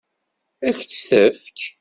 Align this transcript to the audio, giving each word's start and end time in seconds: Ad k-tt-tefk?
Ad 0.67 0.73
k-tt-tefk? 0.79 1.59